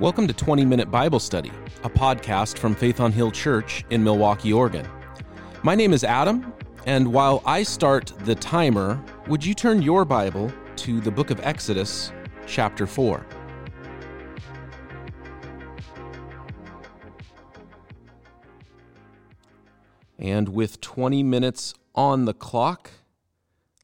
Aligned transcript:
Welcome 0.00 0.26
to 0.26 0.32
20 0.32 0.64
Minute 0.64 0.90
Bible 0.90 1.20
Study, 1.20 1.52
a 1.84 1.90
podcast 1.90 2.58
from 2.58 2.74
Faith 2.74 2.98
on 2.98 3.12
Hill 3.12 3.30
Church 3.30 3.84
in 3.90 4.02
Milwaukie, 4.02 4.56
Oregon. 4.56 4.88
My 5.62 5.74
name 5.74 5.92
is 5.92 6.02
Adam, 6.02 6.52
and 6.86 7.12
while 7.12 7.42
I 7.44 7.62
start 7.62 8.12
the 8.20 8.34
timer, 8.34 9.00
would 9.28 9.44
you 9.44 9.54
turn 9.54 9.82
your 9.82 10.04
Bible 10.04 10.52
to 10.76 11.00
the 11.00 11.10
book 11.10 11.30
of 11.30 11.38
Exodus, 11.40 12.10
chapter 12.46 12.86
4? 12.86 13.24
And 20.18 20.48
with 20.48 20.80
20 20.80 21.22
minutes 21.22 21.74
on 21.94 22.24
the 22.24 22.34
clock, 22.34 22.90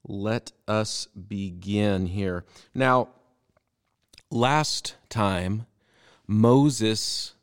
let 0.04 0.52
us 0.66 1.06
begin 1.06 2.06
here. 2.06 2.44
Now, 2.74 3.10
last 4.30 4.96
time 5.08 5.66
Moses 6.28 7.34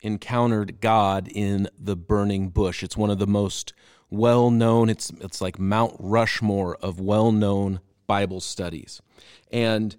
encountered 0.00 0.80
God 0.80 1.28
in 1.28 1.68
the 1.76 1.96
burning 1.96 2.48
bush. 2.48 2.82
It's 2.84 2.96
one 2.96 3.10
of 3.10 3.18
the 3.18 3.26
most 3.26 3.74
well 4.08 4.50
known, 4.50 4.88
it's, 4.88 5.10
it's 5.20 5.40
like 5.40 5.58
Mount 5.58 5.96
Rushmore 5.98 6.76
of 6.76 7.00
well 7.00 7.32
known 7.32 7.80
Bible 8.06 8.40
studies. 8.40 9.02
And 9.50 9.96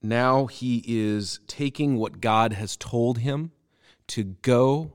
now 0.00 0.46
he 0.46 0.84
is 0.86 1.40
taking 1.48 1.96
what 1.96 2.20
God 2.20 2.52
has 2.52 2.76
told 2.76 3.18
him 3.18 3.50
to 4.08 4.22
go 4.22 4.92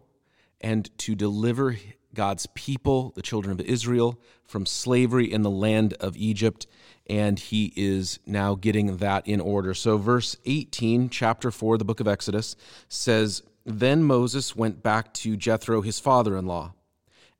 and 0.62 0.90
to 1.00 1.16
deliver 1.16 1.76
God's 2.16 2.48
people, 2.48 3.12
the 3.16 3.22
children 3.22 3.52
of 3.52 3.66
Israel, 3.66 4.20
from 4.44 4.66
slavery 4.66 5.32
in 5.32 5.44
the 5.44 5.52
land 5.52 5.94
of 6.00 6.18
Egypt 6.18 6.66
and 7.08 7.40
he 7.40 7.72
is 7.76 8.20
now 8.26 8.56
getting 8.56 8.98
that 8.98 9.28
in 9.28 9.40
order. 9.40 9.74
So, 9.74 9.98
verse 9.98 10.38
18, 10.46 11.10
chapter 11.10 11.52
4, 11.52 11.78
the 11.78 11.86
book 11.86 12.00
of 12.00 12.08
Exodus, 12.08 12.56
says 12.90 13.44
Then 13.66 14.04
Moses 14.04 14.56
went 14.56 14.82
back 14.82 15.14
to 15.16 15.38
Jethro, 15.38 15.82
his 15.82 16.00
father 16.00 16.36
in 16.36 16.46
law, 16.46 16.74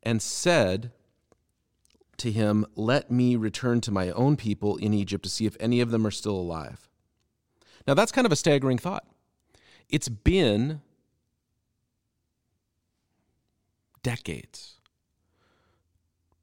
and 0.02 0.22
said 0.22 0.92
to 2.18 2.30
him, 2.30 2.64
Let 2.76 3.10
me 3.10 3.34
return 3.34 3.80
to 3.82 3.90
my 3.90 4.10
own 4.10 4.36
people 4.36 4.76
in 4.76 4.94
Egypt 4.94 5.24
to 5.24 5.30
see 5.30 5.46
if 5.46 5.56
any 5.58 5.80
of 5.80 5.90
them 5.90 6.06
are 6.06 6.12
still 6.12 6.36
alive. 6.36 6.88
Now, 7.86 7.94
that's 7.94 8.12
kind 8.12 8.26
of 8.26 8.32
a 8.32 8.36
staggering 8.36 8.78
thought. 8.78 9.06
It's 9.88 10.08
been 10.08 10.80
decades, 14.06 14.76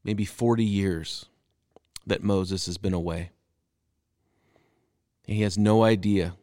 maybe 0.04 0.26
40 0.26 0.66
years 0.66 1.28
that 2.06 2.22
Moses 2.22 2.66
has 2.66 2.78
been 2.78 2.94
away. 2.94 3.32
He 5.26 5.44
has 5.44 5.58
no 5.58 5.82
idea. 5.82 6.36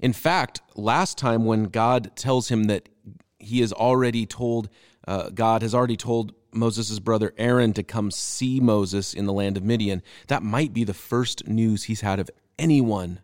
In 0.00 0.12
fact, 0.12 0.60
last 0.74 1.16
time 1.16 1.44
when 1.44 1.66
God 1.66 2.10
tells 2.16 2.48
him 2.48 2.64
that 2.64 2.88
he 3.38 3.60
has 3.60 3.72
already 3.72 4.26
told, 4.26 4.68
uh, 5.06 5.30
God 5.30 5.62
has 5.62 5.76
already 5.76 5.96
told 5.96 6.34
Moses' 6.52 6.98
brother 6.98 7.32
Aaron 7.38 7.72
to 7.74 7.84
come 7.84 8.10
see 8.10 8.58
Moses 8.58 9.14
in 9.14 9.26
the 9.26 9.32
land 9.32 9.56
of 9.56 9.62
Midian, 9.62 10.02
that 10.26 10.42
might 10.42 10.72
be 10.72 10.82
the 10.82 10.92
first 10.92 11.46
news 11.46 11.84
he's 11.84 12.00
had 12.00 12.18
of 12.18 12.28
anyone 12.58 13.20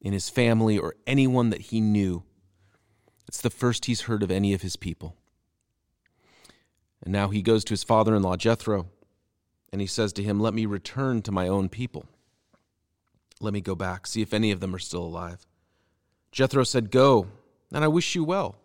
in 0.00 0.12
his 0.12 0.30
family 0.30 0.78
or 0.78 0.94
anyone 1.04 1.50
that 1.50 1.62
he 1.62 1.80
knew. 1.80 2.22
It's 3.26 3.40
the 3.40 3.50
first 3.50 3.86
he's 3.86 4.02
heard 4.02 4.22
of 4.22 4.30
any 4.30 4.54
of 4.54 4.62
his 4.62 4.76
people. 4.76 5.17
And 7.02 7.12
now 7.12 7.28
he 7.28 7.42
goes 7.42 7.64
to 7.64 7.72
his 7.72 7.84
father 7.84 8.14
in 8.14 8.22
law, 8.22 8.36
Jethro, 8.36 8.86
and 9.72 9.80
he 9.80 9.86
says 9.86 10.12
to 10.14 10.22
him, 10.22 10.40
Let 10.40 10.54
me 10.54 10.66
return 10.66 11.22
to 11.22 11.32
my 11.32 11.48
own 11.48 11.68
people. 11.68 12.06
Let 13.40 13.52
me 13.54 13.60
go 13.60 13.74
back, 13.74 14.06
see 14.06 14.22
if 14.22 14.34
any 14.34 14.50
of 14.50 14.60
them 14.60 14.74
are 14.74 14.80
still 14.80 15.02
alive. 15.02 15.46
Jethro 16.32 16.64
said, 16.64 16.90
Go, 16.90 17.28
and 17.72 17.84
I 17.84 17.88
wish 17.88 18.14
you 18.14 18.24
well. 18.24 18.56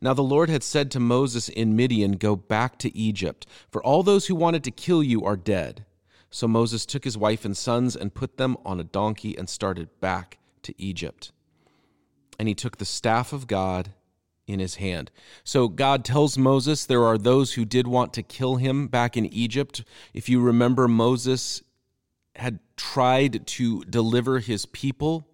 Now 0.00 0.14
the 0.14 0.22
Lord 0.22 0.48
had 0.48 0.62
said 0.62 0.90
to 0.90 1.00
Moses 1.00 1.48
in 1.48 1.76
Midian, 1.76 2.12
Go 2.12 2.34
back 2.34 2.78
to 2.78 2.96
Egypt, 2.96 3.46
for 3.70 3.82
all 3.82 4.02
those 4.02 4.26
who 4.26 4.34
wanted 4.34 4.64
to 4.64 4.70
kill 4.70 5.02
you 5.02 5.24
are 5.24 5.36
dead. 5.36 5.84
So 6.30 6.48
Moses 6.48 6.86
took 6.86 7.04
his 7.04 7.18
wife 7.18 7.44
and 7.44 7.56
sons 7.56 7.96
and 7.96 8.14
put 8.14 8.36
them 8.36 8.56
on 8.64 8.80
a 8.80 8.84
donkey 8.84 9.36
and 9.36 9.48
started 9.48 9.88
back 10.00 10.38
to 10.62 10.74
Egypt. 10.80 11.32
And 12.38 12.48
he 12.48 12.54
took 12.54 12.78
the 12.78 12.84
staff 12.84 13.32
of 13.32 13.46
God 13.46 13.90
in 14.52 14.60
his 14.60 14.76
hand. 14.76 15.10
So 15.44 15.68
God 15.68 16.04
tells 16.04 16.36
Moses 16.36 16.84
there 16.84 17.04
are 17.04 17.18
those 17.18 17.54
who 17.54 17.64
did 17.64 17.86
want 17.86 18.12
to 18.14 18.22
kill 18.22 18.56
him 18.56 18.88
back 18.88 19.16
in 19.16 19.26
Egypt. 19.26 19.84
If 20.12 20.28
you 20.28 20.40
remember, 20.40 20.88
Moses 20.88 21.62
had 22.36 22.60
tried 22.76 23.46
to 23.46 23.84
deliver 23.84 24.38
his 24.38 24.66
people 24.66 25.28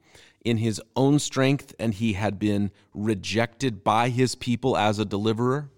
in 0.45 0.59
his 0.59 0.81
own 0.95 1.19
strength, 1.19 1.75
and 1.79 1.93
he 1.93 2.13
had 2.13 2.39
been 2.39 2.71
rejected 2.95 3.83
by 3.83 4.09
his 4.09 4.35
people 4.35 4.77
as 4.77 4.99
a 4.99 5.05
deliverer. 5.05 5.71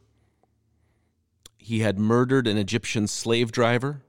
He 1.57 1.81
had 1.81 1.99
murdered 1.99 2.47
an 2.47 2.59
Egyptian 2.59 3.07
slave 3.07 3.51
driver 3.51 4.03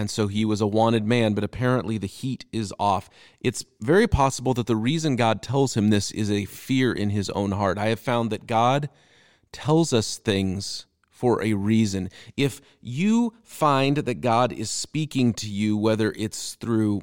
and 0.00 0.08
so 0.08 0.28
he 0.28 0.46
was 0.46 0.62
a 0.62 0.66
wanted 0.66 1.04
man, 1.04 1.34
but 1.34 1.44
apparently 1.44 1.98
the 1.98 2.06
heat 2.06 2.46
is 2.52 2.72
off. 2.80 3.10
It's 3.38 3.66
very 3.82 4.08
possible 4.08 4.54
that 4.54 4.66
the 4.66 4.74
reason 4.74 5.14
God 5.14 5.42
tells 5.42 5.76
him 5.76 5.90
this 5.90 6.10
is 6.10 6.30
a 6.30 6.46
fear 6.46 6.90
in 6.90 7.10
his 7.10 7.28
own 7.28 7.52
heart. 7.52 7.76
I 7.76 7.88
have 7.88 8.00
found 8.00 8.30
that 8.30 8.46
God 8.46 8.88
tells 9.52 9.92
us 9.92 10.16
things 10.16 10.86
for 11.10 11.42
a 11.42 11.52
reason. 11.52 12.08
If 12.34 12.62
you 12.80 13.34
find 13.42 13.98
that 13.98 14.22
God 14.22 14.52
is 14.54 14.70
speaking 14.70 15.34
to 15.34 15.50
you, 15.50 15.76
whether 15.76 16.14
it's 16.16 16.54
through 16.54 17.02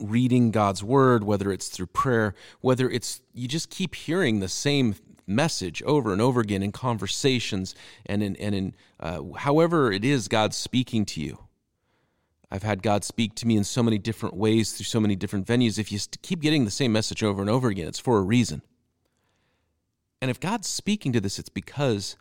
reading 0.00 0.50
God's 0.50 0.82
word, 0.82 1.22
whether 1.22 1.52
it's 1.52 1.68
through 1.68 1.86
prayer, 1.86 2.34
whether 2.62 2.90
it's 2.90 3.20
you 3.32 3.46
just 3.46 3.70
keep 3.70 3.94
hearing 3.94 4.40
the 4.40 4.48
same 4.48 4.96
message 5.24 5.84
over 5.84 6.12
and 6.12 6.20
over 6.20 6.40
again 6.40 6.64
in 6.64 6.72
conversations 6.72 7.76
and 8.06 8.24
in 8.24 8.34
and 8.36 8.56
in 8.56 8.74
uh, 8.98 9.22
however 9.36 9.92
it 9.92 10.04
is 10.04 10.26
God's 10.26 10.56
speaking 10.56 11.06
to 11.06 11.20
you. 11.20 11.43
I've 12.54 12.62
had 12.62 12.84
God 12.84 13.02
speak 13.02 13.34
to 13.34 13.48
me 13.48 13.56
in 13.56 13.64
so 13.64 13.82
many 13.82 13.98
different 13.98 14.36
ways 14.36 14.70
through 14.70 14.84
so 14.84 15.00
many 15.00 15.16
different 15.16 15.44
venues. 15.44 15.76
If 15.76 15.90
you 15.90 15.98
keep 16.22 16.40
getting 16.40 16.64
the 16.64 16.70
same 16.70 16.92
message 16.92 17.24
over 17.24 17.40
and 17.40 17.50
over 17.50 17.66
again, 17.66 17.88
it's 17.88 17.98
for 17.98 18.16
a 18.16 18.22
reason. 18.22 18.62
And 20.22 20.30
if 20.30 20.38
God's 20.38 20.68
speaking 20.68 21.12
to 21.14 21.20
this, 21.20 21.40
it's 21.40 21.48
because 21.48 22.14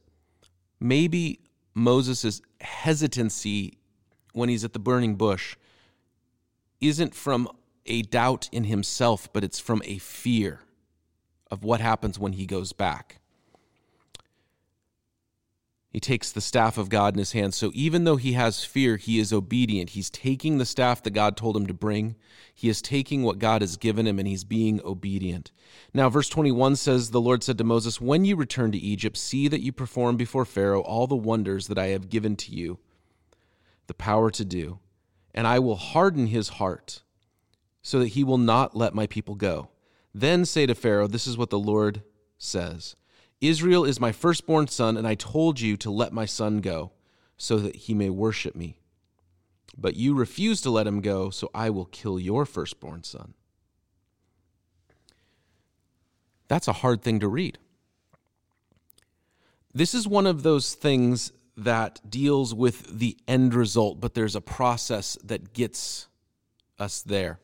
maybe 0.79 1.39
Moses' 1.75 2.41
hesitancy 2.61 3.77
when 4.31 4.49
he's 4.49 4.63
at 4.63 4.73
the 4.73 4.79
burning 4.79 5.17
bush 5.17 5.55
isn't 6.81 7.13
from 7.13 7.47
a 7.85 8.01
doubt 8.01 8.49
in 8.51 8.63
himself, 8.63 9.31
but 9.33 9.43
it's 9.43 9.59
from 9.59 9.83
a 9.85 9.99
fear 9.99 10.61
of 11.51 11.63
what 11.63 11.79
happens 11.79 12.17
when 12.17 12.33
he 12.33 12.47
goes 12.47 12.73
back. 12.73 13.19
He 15.93 15.99
takes 15.99 16.31
the 16.31 16.41
staff 16.41 16.79
of 16.79 16.89
God 16.89 17.13
in 17.13 17.19
his 17.19 17.33
hand. 17.33 17.53
So 17.53 17.69
even 17.75 18.03
though 18.03 18.15
he 18.15 18.33
has 18.33 18.65
fear, 18.65 18.97
he 18.97 19.19
is 19.19 19.31
obedient. 19.31 19.91
He's 19.91 20.09
taking 20.09 20.57
the 20.57 20.65
staff 20.65 21.03
that 21.03 21.11
God 21.11 21.37
told 21.37 21.55
him 21.55 21.67
to 21.67 21.73
bring. 21.73 22.15
He 22.51 22.67
is 22.67 22.81
taking 22.81 23.21
what 23.21 23.37
God 23.37 23.61
has 23.61 23.77
given 23.77 24.07
him 24.07 24.17
and 24.17 24.27
he's 24.27 24.43
being 24.43 24.81
obedient. 24.83 25.51
Now, 25.93 26.09
verse 26.09 26.29
21 26.29 26.77
says, 26.77 27.11
The 27.11 27.21
Lord 27.21 27.43
said 27.43 27.59
to 27.59 27.63
Moses, 27.63 28.01
When 28.01 28.25
you 28.25 28.35
return 28.35 28.71
to 28.71 28.77
Egypt, 28.79 29.17
see 29.17 29.47
that 29.49 29.61
you 29.61 29.71
perform 29.71 30.17
before 30.17 30.45
Pharaoh 30.45 30.81
all 30.81 31.05
the 31.05 31.15
wonders 31.15 31.67
that 31.67 31.77
I 31.77 31.87
have 31.89 32.09
given 32.09 32.35
to 32.37 32.51
you, 32.51 32.79
the 33.85 33.93
power 33.93 34.31
to 34.31 34.43
do, 34.43 34.79
and 35.31 35.45
I 35.45 35.59
will 35.59 35.75
harden 35.75 36.25
his 36.25 36.49
heart 36.49 37.03
so 37.83 37.99
that 37.99 38.09
he 38.09 38.23
will 38.23 38.39
not 38.39 38.75
let 38.75 38.95
my 38.95 39.05
people 39.05 39.35
go. 39.35 39.69
Then 40.11 40.45
say 40.45 40.65
to 40.65 40.73
Pharaoh, 40.73 41.07
This 41.07 41.27
is 41.27 41.37
what 41.37 41.51
the 41.51 41.59
Lord 41.59 42.01
says 42.39 42.95
Israel 43.43 43.83
is 43.83 43.99
my 43.99 44.11
firstborn 44.11 44.67
son, 44.67 44.95
and 44.95 45.05
I 45.05 45.15
told 45.15 45.59
you 45.59 45.75
to 45.77 45.91
let 45.91 46.13
my 46.13 46.25
son 46.25 46.61
go, 46.61 46.91
so 47.35 47.57
that 47.57 47.75
he 47.75 47.93
may 47.93 48.09
worship 48.09 48.55
me. 48.55 48.77
But 49.77 49.95
you 49.95 50.13
refuse 50.13 50.61
to 50.61 50.69
let 50.69 50.87
him 50.87 51.01
go, 51.01 51.29
so 51.29 51.49
I 51.53 51.69
will 51.69 51.85
kill 51.85 52.19
your 52.19 52.45
firstborn 52.45 53.03
son. 53.03 53.33
That's 56.47 56.67
a 56.67 56.73
hard 56.73 57.01
thing 57.01 57.19
to 57.19 57.27
read. 57.27 57.57
This 59.73 59.93
is 59.93 60.07
one 60.07 60.27
of 60.27 60.43
those 60.43 60.73
things 60.73 61.33
that 61.57 61.99
deals 62.09 62.53
with 62.53 62.99
the 62.99 63.17
end 63.27 63.53
result, 63.53 63.99
but 63.99 64.13
there's 64.13 64.35
a 64.35 64.41
process 64.41 65.17
that 65.23 65.53
gets 65.53 66.07
us 66.79 67.01
there 67.01 67.39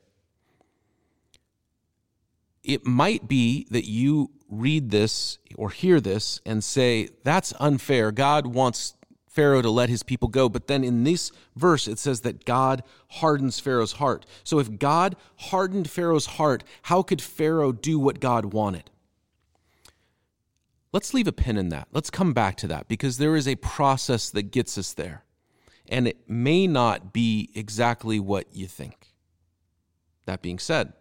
it 2.64 2.86
might 2.86 3.28
be 3.28 3.68
that 3.72 3.86
you 3.86 4.32
read 4.50 4.90
this 4.92 5.38
or 5.56 5.70
hear 5.70 6.00
this 6.02 6.42
and 6.46 6.64
say, 6.64 7.10
that's 7.24 7.54
unfair. 7.60 8.12
God 8.12 8.48
wants 8.48 8.96
Pharaoh 9.28 9.62
to 9.62 9.70
let 9.70 9.90
his 9.90 10.04
people 10.04 10.28
go. 10.28 10.50
But 10.50 10.68
then 10.68 10.84
in 10.84 11.04
this 11.04 11.32
verse, 11.56 11.88
it 11.88 12.00
says 12.00 12.22
that 12.22 12.46
God 12.46 12.84
hardens 13.10 13.60
Pharaoh's 13.60 13.94
heart. 13.94 14.26
So 14.44 14.60
if 14.60 14.80
God 14.80 15.16
hardened 15.38 15.90
Pharaoh's 15.90 16.26
heart, 16.26 16.64
how 16.84 17.04
could 17.04 17.22
Pharaoh 17.22 17.72
do 17.72 18.00
what 18.00 18.20
God 18.20 18.54
wanted? 18.54 18.90
Let's 20.92 21.14
leave 21.14 21.28
a 21.28 21.32
pin 21.32 21.58
in 21.58 21.70
that. 21.70 21.88
Let's 21.92 22.10
come 22.10 22.34
back 22.34 22.58
to 22.58 22.68
that 22.68 22.88
because 22.88 23.18
there 23.18 23.36
is 23.36 23.48
a 23.48 23.56
process 23.56 24.32
that 24.32 24.52
gets 24.52 24.78
us 24.78 24.94
there. 24.94 25.24
And 25.88 26.08
it 26.08 26.18
may 26.28 26.68
not 26.68 27.14
be 27.14 27.50
exactly 27.54 28.20
what 28.20 28.48
you 28.54 28.68
think. 28.68 29.14
That 30.26 30.42
being 30.42 30.60
said, 30.60 30.94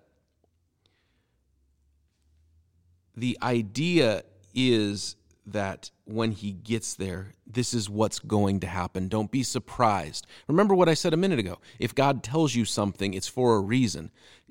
the 3.19 3.38
idea 3.43 4.23
is 4.55 5.17
that 5.47 5.91
when 6.05 6.32
he 6.32 6.53
gets 6.53 6.94
there, 6.94 7.35
this 7.47 7.73
is 7.73 7.88
what's 7.88 8.19
going 8.19 8.61
to 8.61 8.67
happen. 8.67 9.09
Don't 9.09 9.31
be 9.31 9.43
surprised. 9.43 10.26
Remember 10.47 10.75
what 10.75 10.88
I 10.88 10.94
said 10.94 11.15
a 11.15 11.19
minute 11.19 11.38
ago. 11.38 11.59
If 11.79 11.94
God 11.94 12.23
tells 12.23 12.55
you 12.55 12.65
something, 12.65 13.15
it's 13.15 13.29
for 13.29 13.56
a 13.56 13.61
reason. 13.61 14.11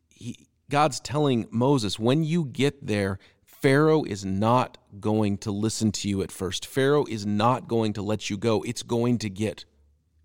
He, 0.10 0.48
God's 0.70 1.00
telling 1.00 1.48
Moses, 1.50 2.00
when 2.00 2.24
you 2.24 2.46
get 2.46 2.86
there, 2.86 3.20
Pharaoh 3.46 4.04
is 4.04 4.26
not 4.26 4.78
going 5.00 5.38
to 5.40 5.52
listen 5.52 5.92
to 5.92 6.10
you 6.10 6.22
at 6.22 6.32
first. 6.32 6.66
Pharaoh 6.66 7.06
is 7.06 7.26
not 7.26 7.68
going 7.68 7.94
to 7.94 8.02
let 8.02 8.30
you 8.30 8.38
go. 8.38 8.64
It's 8.64 8.84
going 8.84 9.18
to 9.20 9.30
get 9.30 9.66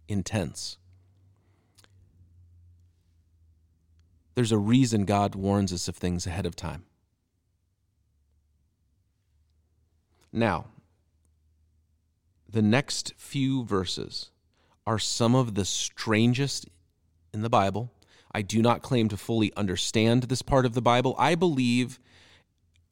intense. 0.08 0.78
There's 4.34 4.52
a 4.52 4.58
reason 4.58 5.04
God 5.04 5.34
warns 5.34 5.72
us 5.72 5.88
of 5.88 5.96
things 5.96 6.26
ahead 6.26 6.46
of 6.46 6.56
time. 6.56 6.84
Now, 10.32 10.66
the 12.48 12.62
next 12.62 13.14
few 13.16 13.64
verses 13.64 14.30
are 14.86 14.98
some 14.98 15.34
of 15.34 15.54
the 15.54 15.64
strangest 15.64 16.66
in 17.32 17.42
the 17.42 17.50
Bible. 17.50 17.92
I 18.34 18.42
do 18.42 18.62
not 18.62 18.82
claim 18.82 19.08
to 19.08 19.16
fully 19.16 19.52
understand 19.56 20.24
this 20.24 20.42
part 20.42 20.64
of 20.64 20.74
the 20.74 20.82
Bible. 20.82 21.14
I 21.18 21.34
believe 21.34 22.00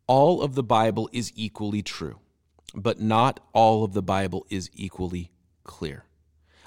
all 0.06 0.42
of 0.42 0.54
the 0.54 0.62
Bible 0.62 1.08
is 1.12 1.32
equally 1.34 1.82
true, 1.82 2.19
but 2.75 3.00
not 3.00 3.40
all 3.52 3.84
of 3.84 3.92
the 3.92 4.02
Bible 4.02 4.46
is 4.50 4.70
equally 4.75 5.31
clear. 5.64 6.04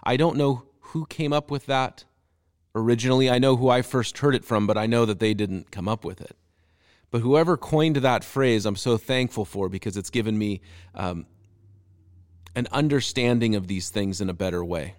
I 0.03 0.17
don't 0.17 0.37
know 0.37 0.63
who 0.79 1.05
came 1.05 1.33
up 1.33 1.51
with 1.51 1.67
that 1.67 2.05
originally. 2.75 3.29
I 3.29 3.39
know 3.39 3.55
who 3.57 3.69
I 3.69 3.81
first 3.81 4.17
heard 4.19 4.35
it 4.35 4.45
from, 4.45 4.65
but 4.65 4.77
I 4.77 4.87
know 4.87 5.05
that 5.05 5.19
they 5.19 5.33
didn't 5.33 5.71
come 5.71 5.87
up 5.87 6.03
with 6.03 6.21
it. 6.21 6.35
But 7.13 7.21
whoever 7.21 7.57
coined 7.57 7.97
that 7.97 8.23
phrase, 8.23 8.65
I'm 8.65 8.75
so 8.75 8.97
thankful 8.97 9.45
for 9.45 9.69
because 9.69 9.97
it's 9.97 10.09
given 10.09 10.35
me 10.35 10.61
um, 10.95 11.27
an 12.55 12.67
understanding 12.71 13.53
of 13.53 13.67
these 13.67 13.91
things 13.91 14.19
in 14.19 14.31
a 14.31 14.33
better 14.33 14.65
way. 14.65 14.95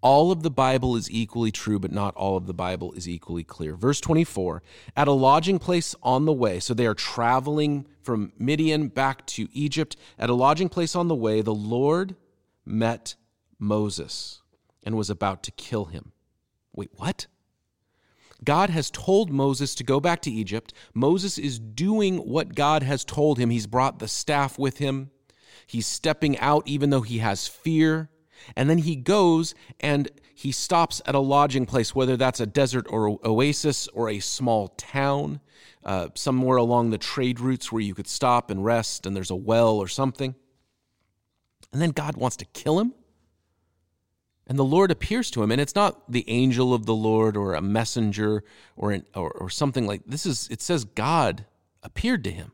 All 0.00 0.32
of 0.32 0.42
the 0.42 0.50
Bible 0.50 0.96
is 0.96 1.08
equally 1.08 1.52
true, 1.52 1.78
but 1.78 1.92
not 1.92 2.16
all 2.16 2.36
of 2.36 2.48
the 2.48 2.52
Bible 2.52 2.92
is 2.94 3.08
equally 3.08 3.44
clear. 3.44 3.76
Verse 3.76 4.00
24 4.00 4.60
At 4.96 5.06
a 5.06 5.12
lodging 5.12 5.60
place 5.60 5.94
on 6.02 6.24
the 6.24 6.32
way, 6.32 6.58
so 6.58 6.74
they 6.74 6.86
are 6.86 6.94
traveling 6.94 7.86
from 8.02 8.32
Midian 8.36 8.88
back 8.88 9.24
to 9.26 9.46
Egypt. 9.52 9.94
At 10.18 10.30
a 10.30 10.34
lodging 10.34 10.68
place 10.68 10.96
on 10.96 11.06
the 11.06 11.14
way, 11.14 11.42
the 11.42 11.54
Lord 11.54 12.16
met 12.66 13.14
Moses 13.56 14.42
and 14.82 14.96
was 14.96 15.10
about 15.10 15.44
to 15.44 15.52
kill 15.52 15.84
him. 15.84 16.10
Wait, 16.74 16.90
what? 16.96 17.28
God 18.44 18.70
has 18.70 18.90
told 18.90 19.30
Moses 19.30 19.74
to 19.76 19.84
go 19.84 20.00
back 20.00 20.22
to 20.22 20.30
Egypt. 20.30 20.72
Moses 20.94 21.38
is 21.38 21.58
doing 21.58 22.18
what 22.18 22.54
God 22.54 22.82
has 22.82 23.04
told 23.04 23.38
him. 23.38 23.50
He's 23.50 23.66
brought 23.66 23.98
the 23.98 24.08
staff 24.08 24.58
with 24.58 24.78
him. 24.78 25.10
He's 25.66 25.86
stepping 25.86 26.38
out 26.38 26.62
even 26.66 26.90
though 26.90 27.02
he 27.02 27.18
has 27.18 27.46
fear. 27.46 28.10
And 28.56 28.70
then 28.70 28.78
he 28.78 28.96
goes 28.96 29.54
and 29.78 30.08
he 30.34 30.52
stops 30.52 31.02
at 31.04 31.14
a 31.14 31.20
lodging 31.20 31.66
place, 31.66 31.94
whether 31.94 32.16
that's 32.16 32.40
a 32.40 32.46
desert 32.46 32.86
or 32.88 33.18
oasis 33.24 33.86
or 33.88 34.08
a 34.08 34.20
small 34.20 34.68
town, 34.68 35.40
uh, 35.84 36.08
somewhere 36.14 36.56
along 36.56 36.90
the 36.90 36.98
trade 36.98 37.40
routes 37.40 37.70
where 37.70 37.82
you 37.82 37.94
could 37.94 38.08
stop 38.08 38.50
and 38.50 38.64
rest 38.64 39.04
and 39.04 39.14
there's 39.14 39.30
a 39.30 39.36
well 39.36 39.76
or 39.76 39.88
something. 39.88 40.34
And 41.72 41.80
then 41.80 41.90
God 41.90 42.16
wants 42.16 42.36
to 42.38 42.44
kill 42.46 42.80
him. 42.80 42.94
And 44.50 44.58
the 44.58 44.64
Lord 44.64 44.90
appears 44.90 45.30
to 45.30 45.44
him, 45.44 45.52
and 45.52 45.60
it's 45.60 45.76
not 45.76 46.10
the 46.10 46.28
angel 46.28 46.74
of 46.74 46.84
the 46.84 46.94
Lord 46.94 47.36
or 47.36 47.54
a 47.54 47.62
messenger 47.62 48.42
or, 48.76 48.90
an, 48.90 49.06
or, 49.14 49.30
or 49.30 49.48
something 49.48 49.86
like 49.86 50.02
this. 50.04 50.26
Is 50.26 50.48
it 50.50 50.60
says 50.60 50.84
God 50.84 51.46
appeared 51.84 52.24
to 52.24 52.32
him 52.32 52.50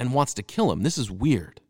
and 0.00 0.12
wants 0.12 0.34
to 0.34 0.42
kill 0.42 0.72
him? 0.72 0.82
This 0.82 0.98
is 0.98 1.08
weird. 1.08 1.60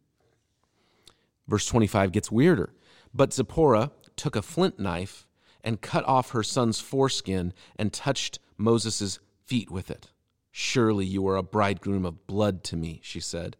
Verse 1.46 1.66
25 1.66 2.12
gets 2.12 2.32
weirder. 2.32 2.72
But 3.12 3.34
Zipporah 3.34 3.90
took 4.16 4.36
a 4.36 4.42
flint 4.42 4.80
knife 4.80 5.26
and 5.62 5.82
cut 5.82 6.06
off 6.06 6.30
her 6.30 6.42
son's 6.42 6.80
foreskin 6.80 7.52
and 7.76 7.92
touched 7.92 8.38
Moses' 8.56 9.18
feet 9.44 9.70
with 9.70 9.90
it. 9.90 10.12
Surely 10.50 11.04
you 11.04 11.28
are 11.28 11.36
a 11.36 11.42
bridegroom 11.42 12.06
of 12.06 12.26
blood 12.26 12.64
to 12.64 12.76
me, 12.76 13.00
she 13.02 13.20
said. 13.20 13.58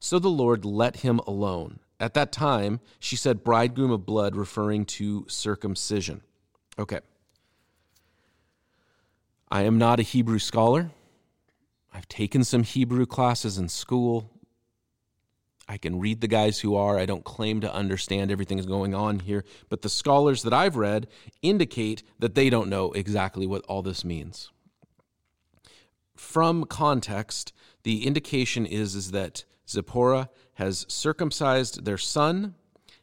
So 0.00 0.18
the 0.18 0.30
Lord 0.30 0.64
let 0.64 1.00
him 1.00 1.18
alone. 1.26 1.80
At 2.02 2.14
that 2.14 2.32
time, 2.32 2.80
she 2.98 3.14
said 3.14 3.44
bridegroom 3.44 3.92
of 3.92 4.04
blood, 4.04 4.34
referring 4.34 4.86
to 4.86 5.24
circumcision. 5.28 6.22
Okay. 6.76 6.98
I 9.48 9.62
am 9.62 9.78
not 9.78 10.00
a 10.00 10.02
Hebrew 10.02 10.40
scholar. 10.40 10.90
I've 11.94 12.08
taken 12.08 12.42
some 12.42 12.64
Hebrew 12.64 13.06
classes 13.06 13.56
in 13.56 13.68
school. 13.68 14.28
I 15.68 15.78
can 15.78 16.00
read 16.00 16.20
the 16.20 16.26
guys 16.26 16.58
who 16.58 16.74
are. 16.74 16.98
I 16.98 17.06
don't 17.06 17.22
claim 17.22 17.60
to 17.60 17.72
understand 17.72 18.32
everything 18.32 18.56
that's 18.56 18.66
going 18.66 18.96
on 18.96 19.20
here, 19.20 19.44
but 19.68 19.82
the 19.82 19.88
scholars 19.88 20.42
that 20.42 20.52
I've 20.52 20.74
read 20.74 21.06
indicate 21.40 22.02
that 22.18 22.34
they 22.34 22.50
don't 22.50 22.68
know 22.68 22.90
exactly 22.90 23.46
what 23.46 23.64
all 23.66 23.80
this 23.80 24.04
means. 24.04 24.50
From 26.16 26.64
context, 26.64 27.52
the 27.84 28.04
indication 28.04 28.66
is, 28.66 28.96
is 28.96 29.12
that 29.12 29.44
Zipporah 29.68 30.30
has 30.54 30.84
circumcised 30.88 31.84
their 31.84 31.98
son, 31.98 32.54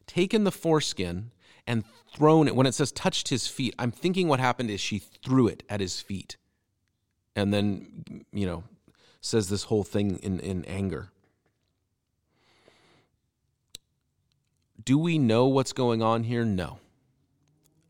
taken 0.07 0.43
the 0.43 0.51
foreskin, 0.51 1.31
and 1.65 1.83
thrown 2.13 2.47
it. 2.47 2.55
When 2.55 2.67
it 2.67 2.73
says 2.73 2.91
touched 2.91 3.29
his 3.29 3.47
feet, 3.47 3.75
I'm 3.77 3.91
thinking 3.91 4.27
what 4.27 4.39
happened 4.39 4.69
is 4.69 4.81
she 4.81 4.99
threw 4.99 5.47
it 5.47 5.63
at 5.69 5.79
his 5.79 6.01
feet. 6.01 6.37
And 7.35 7.53
then, 7.53 8.25
you 8.31 8.45
know, 8.45 8.63
says 9.21 9.49
this 9.49 9.63
whole 9.63 9.83
thing 9.83 10.17
in, 10.19 10.39
in 10.39 10.65
anger. 10.65 11.09
Do 14.83 14.97
we 14.97 15.17
know 15.17 15.47
what's 15.47 15.73
going 15.73 16.01
on 16.01 16.23
here? 16.23 16.43
No. 16.43 16.79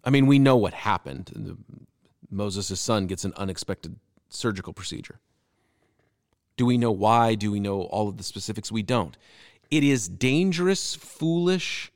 I 0.04 0.10
mean, 0.10 0.28
we 0.28 0.40
know 0.40 0.58
what 0.58 0.74
happened. 0.74 1.58
Moses' 2.30 2.80
son 2.80 3.08
gets 3.08 3.26
an 3.26 3.34
unexpected 3.38 3.96
surgical 4.30 4.74
procedure. 4.74 5.20
Do 6.58 6.66
we 6.66 6.78
know 6.78 6.92
why? 6.92 7.36
Do 7.36 7.52
we 7.52 7.60
know 7.60 7.84
all 7.84 8.10
of 8.10 8.18
the 8.18 8.24
specifics? 8.24 8.72
We 8.72 8.84
don't. 8.84 9.18
It 9.72 9.84
is 9.84 10.08
dangerous, 10.08 10.96
foolish 10.96 11.92